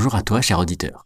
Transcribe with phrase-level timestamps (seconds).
[0.00, 1.04] Bonjour à toi, cher auditeur.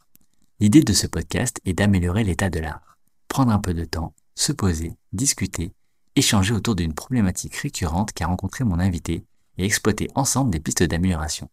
[0.61, 2.97] L'idée de ce podcast est d'améliorer l'état de l'art.
[3.27, 5.73] Prendre un peu de temps, se poser, discuter,
[6.15, 9.27] échanger autour d'une problématique récurrente qu'a rencontré mon invité
[9.59, 11.51] et exploiter ensemble des pistes d'amélioration.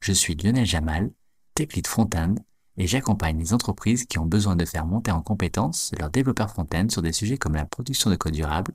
[0.00, 1.12] Je suis Lionel Jamal,
[1.54, 2.34] tech lead front-end,
[2.76, 6.88] et j'accompagne les entreprises qui ont besoin de faire monter en compétence leurs développeurs front-end
[6.90, 8.72] sur des sujets comme la production de code durable,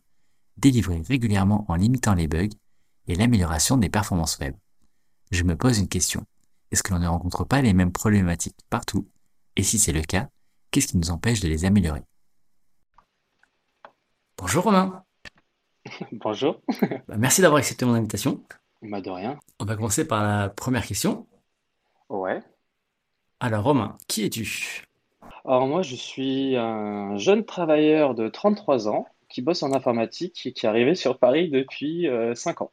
[0.56, 2.48] délivrer régulièrement en limitant les bugs
[3.10, 4.56] et l'amélioration des performances web.
[5.32, 6.26] Je me pose une question.
[6.72, 9.08] Est-ce que l'on ne rencontre pas les mêmes problématiques partout?
[9.56, 10.30] Et si c'est le cas,
[10.70, 12.04] qu'est-ce qui nous empêche de les améliorer?
[14.38, 15.04] Bonjour Romain.
[16.12, 16.62] Bonjour.
[17.08, 18.44] Bah, merci d'avoir accepté mon invitation.
[18.84, 19.40] Bah de rien.
[19.60, 21.28] On va commencer par la première question.
[22.08, 22.40] Ouais.
[23.40, 24.84] Alors Romain, qui es-tu?
[25.46, 30.54] Alors moi, je suis un jeune travailleur de 33 ans qui bosse en informatique et
[30.54, 32.72] qui est arrivé sur Paris depuis 5 ans.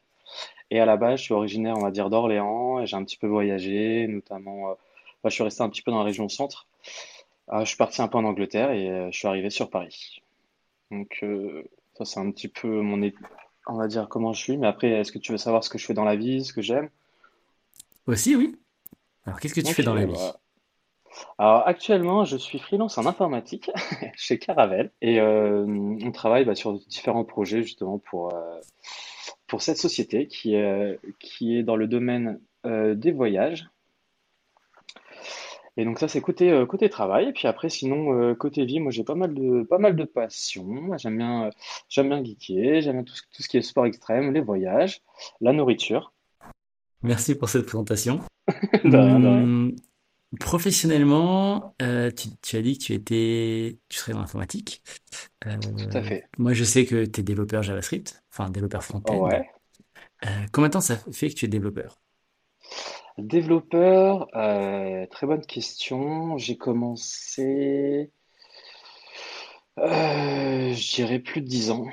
[0.70, 3.16] Et à la base, je suis originaire, on va dire, d'Orléans et j'ai un petit
[3.16, 4.74] peu voyagé, notamment, euh,
[5.22, 6.66] bah, je suis resté un petit peu dans la région centre.
[7.52, 10.22] Euh, je suis parti un peu en Angleterre et euh, je suis arrivé sur Paris.
[10.90, 11.24] Donc
[11.94, 13.14] ça, c'est un petit peu mon, é-
[13.66, 14.56] on va dire comment je suis.
[14.56, 16.52] Mais après, est-ce que tu veux savoir ce que je fais dans la vie, ce
[16.52, 16.90] que j'aime?
[18.06, 18.56] Aussi, oui.
[19.24, 20.12] Alors qu'est-ce que tu fais Ok, dans la vie?
[20.12, 20.40] bah.
[21.38, 23.70] Alors actuellement, je suis freelance en informatique
[24.16, 28.60] chez Caravelle et euh, on travaille bah, sur différents projets justement pour, euh,
[29.46, 33.66] pour cette société qui est, qui est dans le domaine euh, des voyages.
[35.78, 37.28] Et donc ça, c'est côté, euh, côté travail.
[37.28, 40.04] Et puis après, sinon, euh, côté vie, moi j'ai pas mal de, pas mal de
[40.04, 40.96] passions.
[40.96, 41.50] J'aime bien, euh,
[41.88, 45.02] j'aime bien geeker, j'aime bien tout, ce- tout ce qui est sport extrême, les voyages,
[45.42, 46.12] la nourriture.
[47.02, 48.20] Merci pour cette présentation.
[48.84, 49.42] De rien, de rien.
[49.42, 49.76] Hum,
[50.40, 54.82] professionnellement, euh, tu, tu as dit que tu étais, tu serais dans l'informatique.
[55.46, 56.24] Euh, Tout à fait.
[56.38, 59.18] moi, je sais que tu es développeur JavaScript, enfin développeur front-end.
[59.18, 59.48] Ouais.
[60.24, 61.98] Euh, combien de temps ça fait que tu es développeur?
[63.18, 66.36] Développeur, euh, très bonne question.
[66.36, 68.10] J'ai commencé,
[69.78, 71.86] euh, je dirais plus de 10 ans.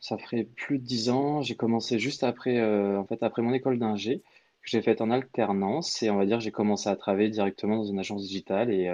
[0.00, 1.42] Ça ferait plus de 10 ans.
[1.42, 4.22] J'ai commencé juste après, en fait, après mon école d'ingé,
[4.62, 6.02] que j'ai faite en alternance.
[6.02, 8.70] Et on va dire, j'ai commencé à travailler directement dans une agence digitale.
[8.70, 8.88] Et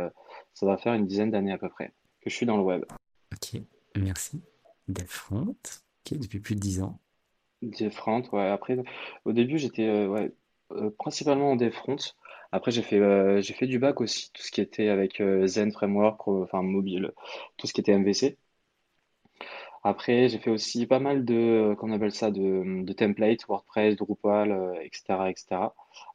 [0.55, 2.85] ça va faire une dizaine d'années à peu près que je suis dans le web.
[3.33, 3.61] Ok,
[3.97, 4.41] merci.
[4.89, 5.09] Dev
[6.11, 6.99] depuis plus de 10 ans.
[7.91, 8.49] Front, ouais.
[8.49, 8.77] Après,
[9.25, 10.29] au début, j'étais euh,
[10.73, 11.97] euh, principalement en dev front.
[12.51, 16.27] Après, j'ai fait, euh, fait du back aussi, tout ce qui était avec Zen Framework,
[16.29, 17.13] enfin mobile,
[17.57, 18.37] tout ce qui était MVC.
[19.85, 24.79] Après, j'ai fait aussi pas mal de, qu'on appelle ça, de, de templates, WordPress, Drupal,
[24.83, 25.47] etc., etc.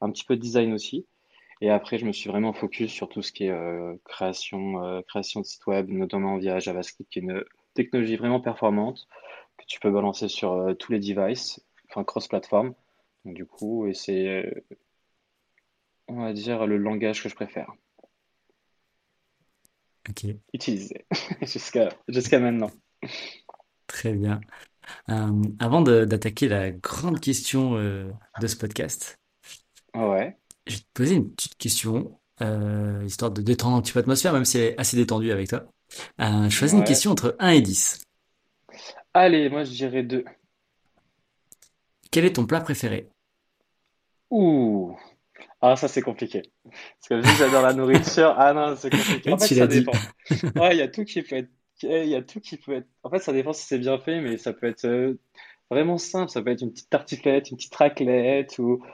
[0.02, 1.06] Un petit peu de design aussi.
[1.59, 5.46] Et après, je me suis vraiment focus sur tout ce qui est création, création de
[5.46, 7.44] site web, notamment via JavaScript, qui est une
[7.74, 9.08] technologie vraiment performante
[9.57, 12.73] que tu peux balancer sur euh, tous les devices, enfin cross-platform.
[13.25, 14.51] Donc du coup, et c'est, euh,
[16.09, 17.72] on va dire, le langage que je préfère
[20.09, 21.06] Ok, utiliser
[21.41, 22.72] jusqu'à jusqu'à maintenant.
[23.88, 24.41] très bien.
[25.09, 29.17] Euh, avant de- d'attaquer la grande question euh, de ce podcast,
[29.94, 34.00] Ouais, je vais te poser une petite question, euh, histoire de détendre un petit peu
[34.00, 35.66] l'atmosphère, même si elle est assez détendue avec toi.
[36.22, 36.85] Euh, choisis une ouais.
[36.85, 38.01] question entre un et 10.
[39.19, 40.23] Allez, moi je dirais deux.
[42.11, 43.09] Quel est ton plat préféré?
[44.29, 44.95] Ouh,
[45.59, 46.44] ah ça c'est compliqué.
[46.63, 49.31] Parce que vu que j'adore la nourriture, ah non c'est compliqué.
[49.33, 49.94] En fait tu ça dépend.
[50.55, 51.50] Ouais, il y a tout qui peut être,
[51.81, 52.88] il y a tout qui peut être.
[53.01, 55.19] En fait ça dépend si c'est bien fait, mais ça peut être euh,
[55.72, 56.29] vraiment simple.
[56.29, 58.85] Ça peut être une petite tartiflette, une petite raclette ou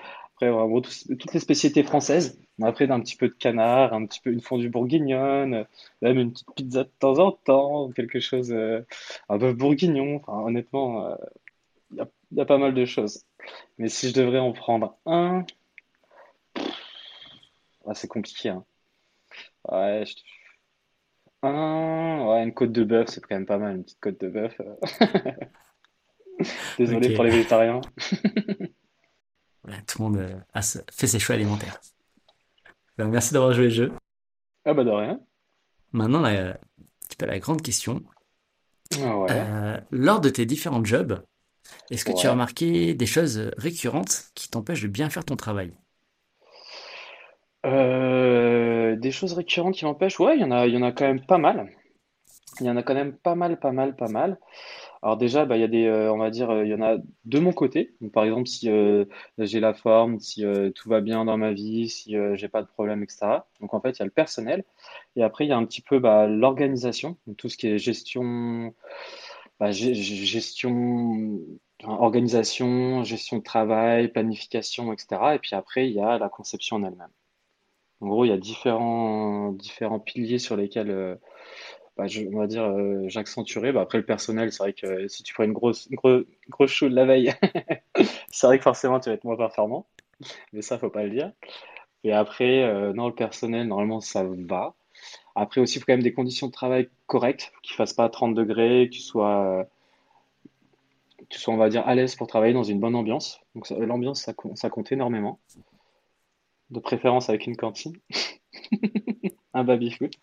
[0.44, 2.40] après en gros tout- toutes les spécialités françaises.
[2.58, 5.66] Mais Après un petit peu de canard, un petit peu une fondue bourguignonne,
[6.02, 8.82] même une petite pizza de temps en temps, quelque chose, euh,
[9.30, 10.18] un bœuf bourguignon.
[10.18, 11.16] Enfin honnêtement, euh,
[11.92, 13.24] il y a, il y a pas mal de choses.
[13.78, 15.46] Mais si je devrais en prendre un,
[17.86, 18.66] ah, c'est compliqué, hein.
[19.72, 20.16] Ouais, je-
[21.42, 24.30] un, ouais, une côte de bœuf, c'est quand même pas mal, une petite côte de
[24.30, 24.60] bœuf.
[24.62, 24.76] euh.
[26.78, 27.82] Désolé pour les végétariens.
[29.64, 31.80] Voilà, tout le monde euh, a fait ses choix alimentaires.
[32.98, 33.94] Merci d'avoir joué le jeu.
[34.66, 35.20] Ah bah de rien.
[35.94, 36.58] Maintenant, la, un
[37.08, 38.04] petit peu la grande question.
[39.02, 41.24] Ah ouais, Euh, lors de tes différents jobs,
[41.92, 45.74] est-ce que tu as remarqué des choses récurrentes qui t'empêchent de bien faire ton travail?
[47.66, 50.92] Euh, des choses récurrentes qui m'empêchent, ouais, il y en a, il y en a
[50.92, 51.70] quand même pas mal.
[52.60, 54.40] Il y en a quand même pas mal, pas mal, pas mal.
[55.04, 56.82] Alors déjà, bah, il y a des, euh, on va dire, euh, il y en
[56.82, 56.96] a
[57.26, 57.94] de mon côté.
[58.00, 59.04] Donc, par exemple, si euh,
[59.38, 60.46] j'ai la forme, si
[60.76, 63.46] tout va bien dans ma vie, si j'ai pas de problème, etc.
[63.60, 64.64] Donc en fait, il y a le personnel.
[65.18, 68.74] Et après, il y a un petit peu bah, l'organisation, tout ce qui est gestion,
[69.60, 69.72] bah,
[71.86, 75.36] organisation, gestion de travail, planification, etc.
[75.36, 77.12] Et puis après, il y a la conception en elle-même.
[78.02, 81.20] En gros, il y a différents, différents piliers sur lesquels,
[81.98, 83.72] bah, on va dire, euh, j'accentuerai.
[83.72, 86.20] Bah, après, le personnel, c'est vrai que euh, si tu prends une grosse, une gros-
[86.20, 87.34] une grosse show de la veille,
[88.32, 89.86] c'est vrai que forcément, tu vas être moins performant.
[90.54, 91.32] Mais ça, faut pas le dire.
[92.06, 94.76] Et après, euh, non, le personnel, normalement, ça va.
[95.36, 98.36] Après aussi, il faut quand même des conditions de travail correctes, qu'il fasse pas 30
[98.36, 99.68] degrés, que tu sois,
[101.30, 103.42] que on va dire, à l'aise pour travailler dans une bonne ambiance.
[103.56, 105.38] Donc, l'ambiance, ça compte énormément.
[106.72, 107.96] De préférence avec une cantine,
[109.54, 110.14] un baby-foot.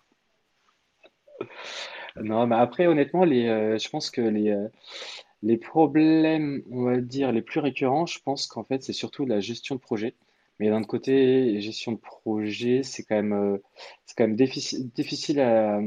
[2.16, 4.68] Non, mais après, honnêtement, les, euh, je pense que les, euh,
[5.42, 9.40] les problèmes, on va dire, les plus récurrents, je pense qu'en fait, c'est surtout la
[9.40, 10.14] gestion de projet.
[10.58, 13.58] Mais d'un côté, gestion de projet, c'est quand même, euh,
[14.16, 15.80] quand même difficile, difficile à,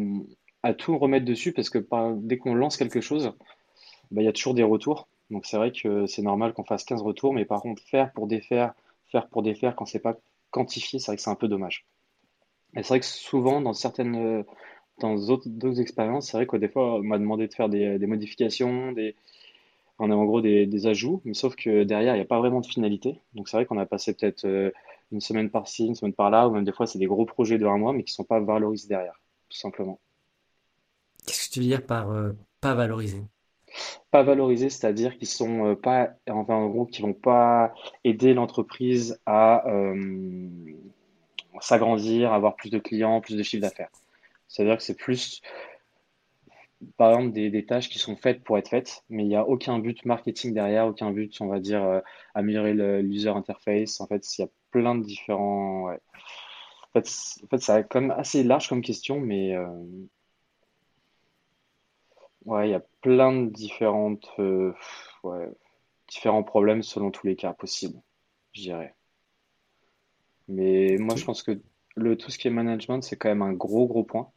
[0.63, 1.80] à tout remettre dessus parce que
[2.21, 3.33] dès qu'on lance quelque chose,
[4.12, 5.07] bah, il y a toujours des retours.
[5.30, 8.27] Donc c'est vrai que c'est normal qu'on fasse 15 retours, mais par contre, faire pour
[8.27, 8.74] défaire,
[9.12, 10.15] faire pour défaire quand c'est pas
[10.51, 11.85] quantifié, c'est vrai que c'est un peu dommage.
[12.75, 14.44] Et c'est vrai que souvent, dans certaines,
[15.00, 18.07] dans d'autres expériences, c'est vrai que des fois, on m'a demandé de faire des, des
[18.07, 19.16] modifications, des,
[20.00, 22.40] on a en gros des, des ajouts, mais sauf que derrière, il n'y a pas
[22.40, 23.19] vraiment de finalité.
[23.34, 24.72] Donc c'est vrai qu'on a passé peut-être euh,
[25.12, 27.66] une semaine par-ci, une semaine par-là, ou même des fois, c'est des gros projets de
[27.66, 29.19] un mois, mais qui sont pas valorisés derrière,
[29.50, 30.00] tout simplement.
[31.25, 33.22] Qu'est-ce que tu veux dire par euh, pas valoriser?
[34.12, 37.74] Pas valorisés, c'est-à-dire qu'ils sont euh, pas, enfin en gros, qui vont pas
[38.04, 40.48] aider l'entreprise à euh,
[41.60, 43.90] s'agrandir, avoir plus de clients, plus de chiffre d'affaires.
[44.54, 45.42] C'est-à-dire que c'est plus
[46.98, 49.48] par exemple des, des tâches qui sont faites pour être faites, mais il n'y a
[49.48, 52.02] aucun but marketing derrière, aucun but, on va dire, euh,
[52.36, 54.00] améliorer l'user interface.
[54.00, 55.86] En fait, il y a plein de différents.
[55.86, 56.00] ouais.
[56.94, 57.10] En fait,
[57.44, 59.66] en fait, c'est quand même assez large comme question, mais euh,
[62.46, 64.72] ouais, il y a plein de différentes, euh,
[65.24, 65.50] ouais,
[66.08, 68.00] différents problèmes selon tous les cas possibles,
[68.52, 68.94] je dirais.
[70.48, 71.60] Mais moi, je pense que
[71.96, 74.32] le, tout ce qui est management, c'est quand même un gros, gros point.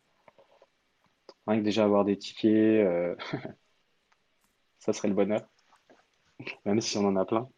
[1.46, 3.14] Rien que déjà avoir des tickets, euh,
[4.78, 5.42] ça serait le bonheur,
[6.64, 7.48] même si on en a plein.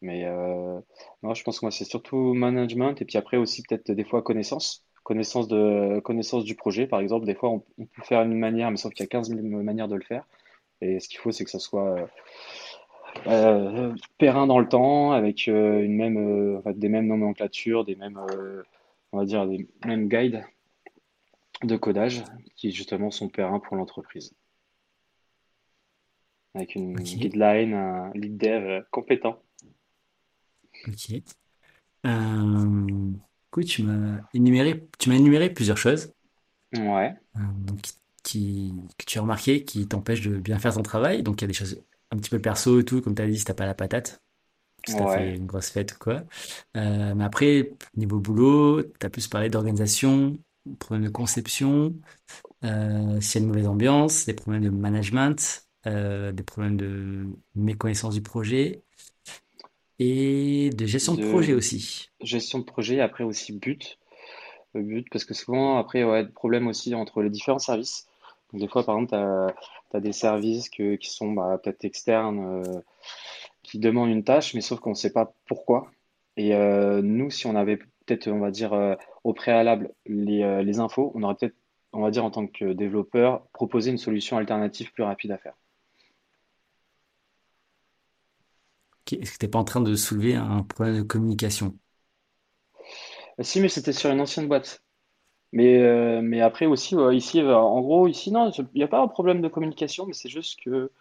[0.00, 0.80] Mais euh,
[1.22, 4.22] non, je pense que moi, c'est surtout management et puis après aussi peut-être des fois
[4.22, 4.84] connaissance.
[5.02, 7.26] Connaissance de, connaissance du projet, par exemple.
[7.26, 9.88] Des fois, on, peut faire une manière, mais sauf qu'il y a quinze mille manières
[9.88, 10.26] de le faire.
[10.80, 12.06] Et ce qu'il faut, c'est que ça soit euh,
[13.26, 17.96] euh, périn dans le temps, avec euh, une même, en fait, des mêmes nomenclatures, des
[17.96, 18.20] mêmes,
[19.12, 20.44] on va dire, des mêmes guides
[21.66, 22.24] de codage
[22.56, 24.34] qui justement sont périns pour l'entreprise.
[26.54, 29.42] Avec une guideline, un lead dev compétent.
[30.86, 31.22] Ok.
[32.06, 33.10] Euh,
[33.48, 36.12] écoute, tu m'as énuméré, tu m'as énuméré plusieurs choses
[36.76, 37.80] Ouais, euh, donc,
[38.22, 41.22] qui, que tu as remarqué qui t'empêchent de bien faire ton travail.
[41.22, 43.26] Donc, il y a des choses un petit peu perso et tout, comme tu as
[43.26, 44.22] dit, si t'as pas la patate,
[44.86, 46.24] si t'as fait une grosse fête ou quoi.
[46.76, 50.38] Euh, mais après, niveau boulot, tu as plus parlé d'organisation,
[50.78, 51.94] problème de conception,
[52.64, 57.26] euh, s'il y a une mauvaise ambiance, des problèmes de management, euh, des problèmes de
[57.54, 58.82] méconnaissance du projet
[59.98, 62.10] et de gestion de projet aussi.
[62.20, 63.98] gestion de projet, après aussi but.
[64.72, 68.06] Le but, parce que souvent, après, ouais, problème aussi entre les différents services.
[68.52, 69.10] Donc, des fois, par exemple,
[69.90, 72.80] tu as, des services que, qui sont bah, peut-être externes, euh,
[73.62, 75.92] qui demandent une tâche, mais sauf qu'on ne sait pas pourquoi.
[76.36, 78.72] Et euh, nous, si on avait peut-être, on va dire,
[79.24, 81.56] au préalable les, euh, les infos, on aurait peut-être,
[81.92, 85.54] on va dire, en tant que développeur, proposé une solution alternative plus rapide à faire.
[89.10, 91.78] Est-ce que t'es pas en train de soulever un problème de communication?
[93.40, 94.82] Euh, Si, mais c'était sur une ancienne boîte.
[95.52, 99.00] Mais, euh, mais après aussi, ouais, ici, en gros, ici, non, il n'y a pas
[99.02, 100.92] un problème de communication, mais c'est juste que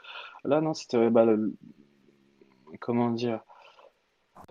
[0.46, 1.26] là, non, c'était, bah,
[2.80, 3.42] comment dire,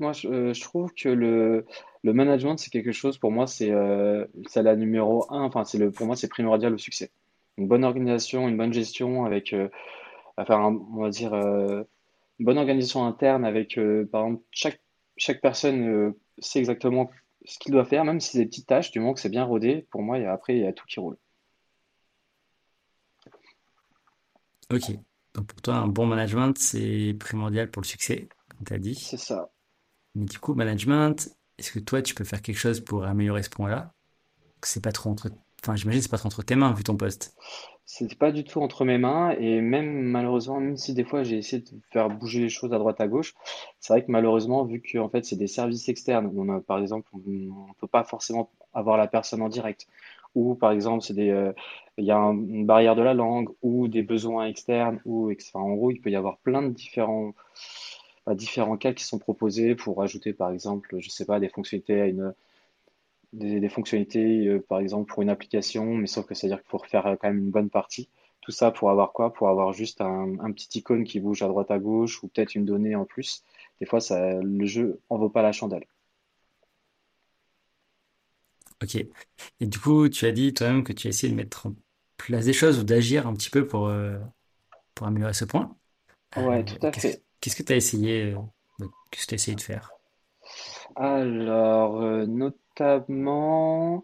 [0.00, 1.66] moi, je, je trouve que le,
[2.04, 5.78] le management, c'est quelque chose, pour moi, c'est euh, c'est la numéro un, enfin, c'est
[5.78, 7.10] le, pour moi, c'est primordial au succès.
[7.58, 9.68] Une bonne organisation, une bonne gestion avec, euh,
[10.36, 11.84] enfin, on va dire, euh,
[12.38, 14.80] une bonne organisation interne avec, euh, par exemple, chaque,
[15.16, 17.10] chaque personne euh, sait exactement
[17.44, 19.44] ce qu'il doit faire, même si c'est des petites tâches, du moment que c'est bien
[19.44, 21.16] rodé, pour moi, il y a, après, il y a tout qui roule.
[24.72, 24.92] Ok.
[25.34, 28.94] Donc pour toi, un bon management, c'est primordial pour le succès, comme tu as dit.
[28.94, 29.50] C'est ça.
[30.14, 33.50] Mais du coup, management, est-ce que toi, tu peux faire quelque chose pour améliorer ce
[33.50, 33.94] point-là?
[34.64, 35.30] C'est pas trop entre...
[35.62, 37.34] Enfin, j'imagine c'est pas trop entre tes mains, vu ton poste.
[37.84, 41.36] C'était pas du tout entre mes mains et même malheureusement, même si des fois j'ai
[41.38, 43.34] essayé de faire bouger les choses à droite à gauche,
[43.80, 46.78] c'est vrai que malheureusement, vu que en fait c'est des services externes, on a, par
[46.78, 49.86] exemple, on ne peut pas forcément avoir la personne en direct,
[50.34, 51.52] ou par exemple c'est des, euh,
[51.98, 55.60] il y a un- une barrière de la langue ou des besoins externes ou enfin,
[55.60, 57.32] en gros il peut y avoir plein de différents
[58.34, 62.06] différents cas qui sont proposés pour ajouter, par exemple, je sais pas, des fonctionnalités à
[62.06, 62.34] une,
[63.34, 66.78] des, des fonctionnalités, euh, par exemple, pour une application, mais sauf que c'est-à-dire qu'il faut
[66.78, 68.08] refaire euh, quand même une bonne partie.
[68.40, 69.32] Tout ça pour avoir quoi?
[69.32, 72.54] Pour avoir juste un, un petit icône qui bouge à droite à gauche ou peut-être
[72.54, 73.44] une donnée en plus.
[73.80, 75.84] Des fois, ça, le jeu en vaut pas la chandelle.
[78.82, 78.96] Ok.
[79.60, 81.74] Et du coup, tu as dit toi-même que tu as essayé de mettre en
[82.16, 84.18] place des choses ou d'agir un petit peu pour, euh,
[84.94, 85.76] pour améliorer ce point.
[86.36, 87.22] Ouais, Euh, tout à fait.
[87.42, 88.38] Qu'est-ce que tu as essayé, euh,
[89.10, 89.96] qu'est-ce que tu as essayé de faire?
[90.96, 94.02] Alors, euh, notamment,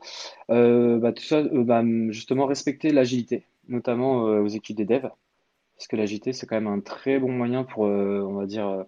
[0.50, 5.10] euh, bah, tout ça, euh, bah, justement, respecter l'agilité, notamment aux équipes des devs,
[5.76, 8.86] parce que l'agilité, c'est quand même un très bon moyen pour, on va dire,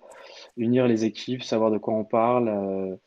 [0.58, 2.98] unir les équipes, savoir de quoi on parle,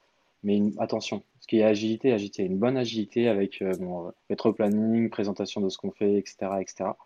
[0.44, 5.10] mais une- attention, parce qu'il y a agilité, agilité, une bonne agilité avec bon, rétro-planning,
[5.10, 6.98] présentation de ce qu'on fait, etc., etc.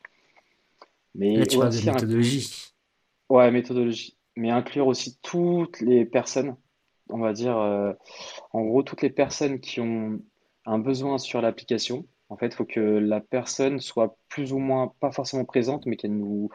[1.36, 2.75] Là, Mais tu parles de aussi, un- méthodologie.
[3.29, 6.58] ouais, méthodologie, mais inclure aussi toutes les personnes,
[7.10, 7.58] on va dire.
[7.58, 7.94] euh,
[8.53, 10.22] En gros, toutes les personnes qui ont
[10.65, 14.94] un besoin sur l'application, en fait, il faut que la personne soit plus ou moins,
[15.01, 16.50] pas forcément présente, mais qu'elle nous,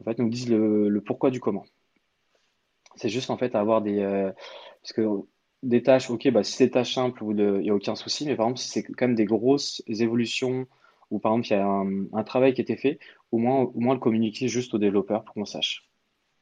[0.00, 1.66] en fait, nous dise le, pourquoi du comment.
[2.96, 4.32] C'est juste, en fait, avoir des, euh,
[4.82, 5.06] parce que
[5.62, 8.36] des tâches, ok, bah, si c'est des tâches simples, il n'y a aucun souci, mais
[8.36, 10.66] par exemple, si c'est quand même des grosses évolutions,
[11.10, 12.98] ou par exemple, il y a un, un travail qui a été fait,
[13.32, 15.87] au moins, au moins le communiquer juste aux développeurs pour qu'on sache,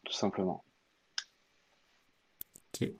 [0.06, 0.64] tout simplement.
[2.74, 2.92] Ok.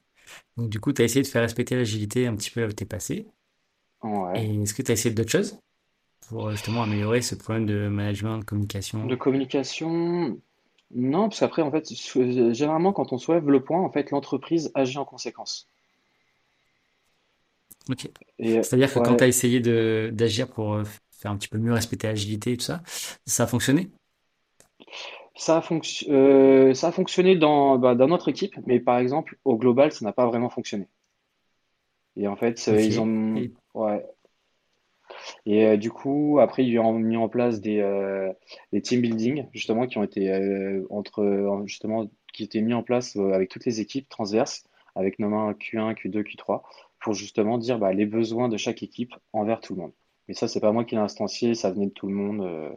[0.56, 2.72] Donc, du coup, tu as essayé de faire respecter l'agilité un petit peu là où
[2.72, 3.28] t'es passé.
[4.02, 4.46] Ouais.
[4.46, 5.58] Et est-ce que tu as essayé d'autres choses
[6.28, 8.44] pour euh, justement améliorer ce problème de management, de
[9.00, 9.16] De communication?
[9.16, 10.38] communication,
[10.90, 11.90] non, parce qu'après, en fait,
[12.52, 15.66] généralement, quand on soulève le point, en fait, l'entreprise agit en conséquence.
[17.90, 18.08] Ok.
[18.38, 21.58] Et C'est-à-dire que quand tu as essayé de d'agir pour euh, faire un petit peu
[21.58, 22.82] mieux respecter l'agilité et tout ça,
[23.26, 23.90] ça a fonctionné?
[25.36, 29.38] Ça a fonc- euh, ça a fonctionné dans, bah, dans notre équipe, mais par exemple,
[29.44, 30.88] au global, ça n'a pas vraiment fonctionné.
[32.16, 34.04] Et en fait, euh, ils ont, Et ouais.
[35.46, 38.32] Et euh, du coup, après, ils ont mis en place des, euh,
[38.72, 43.16] des team building, justement, qui ont été euh, entre, justement, qui étaient mis en place
[43.16, 44.64] euh, avec toutes les équipes transverses,
[44.94, 46.62] avec notamment Q1, Q2, Q3,
[47.00, 49.92] pour justement dire bah, les besoins de chaque équipe envers tout le monde.
[50.28, 52.70] Mais ça, c'est pas moi qui l'ai instancié, ça venait de tout le monde, euh,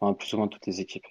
[0.00, 1.06] enfin, plus souvent de toutes les équipes.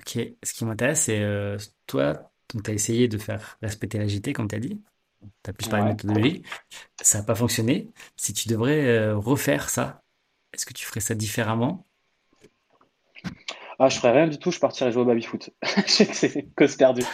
[0.00, 0.18] Ok.
[0.42, 4.48] Ce qui m'intéresse, c'est euh, toi, donc tu as essayé de faire respecter l'agilité, comme
[4.48, 4.82] tu as dit.
[5.44, 6.42] Tu as plus parlé de méthodologie.
[7.02, 7.92] Ça n'a pas fonctionné.
[8.16, 10.04] Si tu devrais euh, refaire ça,
[10.52, 11.86] est-ce que tu ferais ça différemment?
[13.78, 15.50] Ah, je ferais rien du tout, je partirais jouer au baby-foot.
[15.86, 17.04] C'est cause perdue.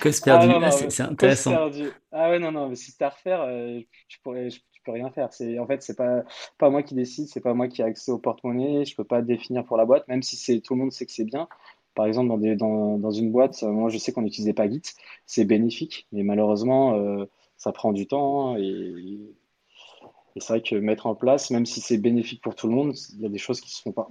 [0.00, 0.48] Cause Ah perdue.
[0.54, 1.52] Ah, non, c'est intéressant.
[2.12, 3.80] Ah ouais, non, non, mais si c'était à refaire, euh,
[4.22, 5.32] pourrais, je- tu peux rien faire.
[5.32, 6.24] C'est, en fait, c'est pas,
[6.58, 9.22] pas moi qui décide, c'est pas moi qui ai accès au porte-monnaie, je peux pas
[9.22, 11.48] définir pour la boîte, même si c'est, tout le monde sait que c'est bien.
[11.94, 14.68] Par exemple, dans des, dans, dans une boîte, euh, moi je sais qu'on n'utilisait pas
[14.68, 14.82] Git,
[15.26, 19.18] c'est bénéfique, mais malheureusement, euh, ça prend du temps et,
[20.38, 23.20] c'est vrai que mettre en place, même si c'est bénéfique pour tout le monde, il
[23.20, 24.08] y a des choses qui ne sont pas,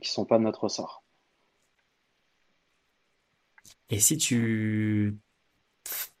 [0.00, 1.02] qui sont pas de notre ressort.
[3.88, 5.18] Et si tu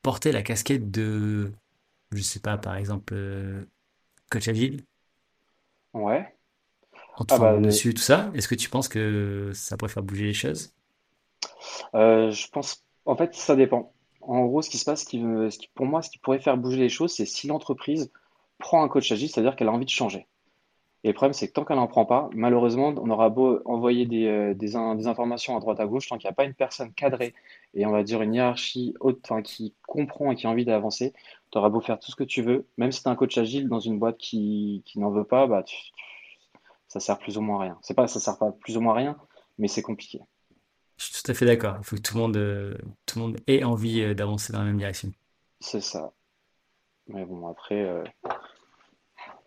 [0.02, 1.52] portais la casquette de,
[2.12, 3.64] je sais pas, par exemple, euh,
[4.30, 4.84] coach agile,
[5.94, 6.36] Ouais.
[7.14, 10.02] en te Ah bah, dessus, tout ça, est-ce que tu penses que ça pourrait faire
[10.02, 10.72] bouger les choses?
[11.94, 13.92] Euh, je pense, en fait, ça dépend.
[14.20, 16.18] En gros, ce qui se passe, ce qui, me- ce qui- pour moi, ce qui
[16.18, 18.10] pourrait faire bouger les choses, c'est si l'entreprise
[18.58, 20.26] prend un coach agile, c'est-à-dire qu'elle a envie de changer.
[21.04, 24.06] Et le problème, c'est que tant qu'elle n'en prend pas, malheureusement, on aura beau envoyer
[24.06, 26.44] des, euh, des, in- des informations à droite à gauche, tant qu'il n'y a pas
[26.44, 27.34] une personne cadrée
[27.74, 31.14] et on va dire une hiérarchie haute, enfin, qui comprend et qui a envie d'avancer,
[31.50, 33.38] tu auras beau faire tout ce que tu veux, même si tu es un coach
[33.38, 35.76] agile dans une boîte qui, qui n'en veut pas, bah, tu-
[36.88, 37.78] ça sert plus ou moins à rien.
[37.82, 39.16] C'est pas, ça sert pas plus ou moins à rien,
[39.58, 40.20] mais c'est compliqué.
[40.98, 41.76] Je suis tout à fait d'accord.
[41.78, 42.76] Il faut que tout le monde, euh,
[43.06, 45.10] tout le monde ait envie euh, d'avancer dans la même direction.
[45.60, 46.12] C'est ça.
[47.08, 47.82] Mais bon, après,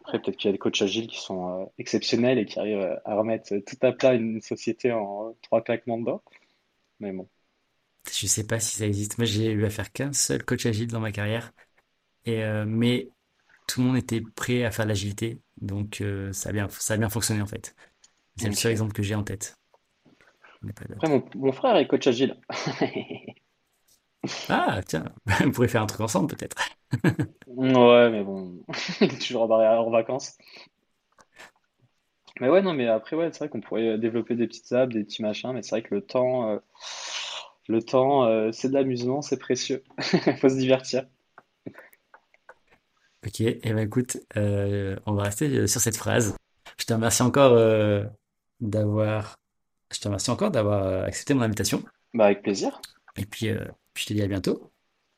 [0.04, 2.78] Après, peut-être qu'il y a des coachs agiles qui sont euh, exceptionnels et qui arrivent
[2.80, 6.24] euh, à remettre tout à plat une société en euh, trois claquements de doigts.
[7.00, 7.30] Mais bon,
[8.12, 9.18] Je sais pas si ça existe.
[9.18, 11.52] Moi, j'ai eu à faire qu'un seul coach agile dans ma carrière.
[12.26, 13.10] Et, euh, mais
[13.68, 15.42] tout le monde était prêt à faire de l'agilité.
[15.62, 17.76] Donc, euh, ça a bien, ça a bien fonctionné, en fait.
[18.38, 19.58] C'est le seul exemple que j'ai en tête.
[20.98, 22.36] Après, mon, mon frère est coach agile.
[24.50, 25.06] Ah, tiens,
[25.46, 26.56] on pourrait faire un truc ensemble, peut-être.
[27.48, 28.64] Ouais, mais bon,
[29.02, 30.38] il est toujours en en vacances.
[32.40, 35.04] Mais ouais, non, mais après, ouais, c'est vrai qu'on pourrait développer des petites apps, des
[35.04, 36.60] petits machins, mais c'est vrai que le temps, euh,
[37.68, 39.84] le temps, euh, c'est de l'amusement, c'est précieux.
[40.40, 41.06] Faut se divertir.
[43.26, 46.36] Ok, et ben écoute, euh, on va rester euh, sur cette phrase.
[46.78, 48.04] Je te remercie encore euh,
[48.60, 49.36] d'avoir,
[49.94, 51.84] je te remercie encore d'avoir euh, accepté mon invitation.
[52.14, 52.82] Bah, avec plaisir.
[53.16, 53.66] Et puis, euh,
[53.96, 54.72] je te dis à bientôt.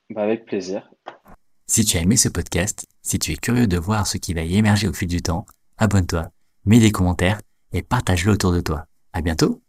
[0.10, 0.91] Bah, avec plaisir.
[1.67, 4.44] Si tu as aimé ce podcast, si tu es curieux de voir ce qui va
[4.44, 5.46] y émerger au fil du temps,
[5.77, 6.29] abonne-toi,
[6.65, 7.41] mets des commentaires
[7.74, 8.86] et partage-le autour de toi.
[9.13, 9.64] À bientôt!